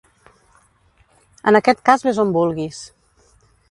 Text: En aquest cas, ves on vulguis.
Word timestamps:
En 1.53 1.61
aquest 1.61 1.87
cas, 1.91 2.09
ves 2.09 2.25
on 2.27 2.35
vulguis. 2.41 2.85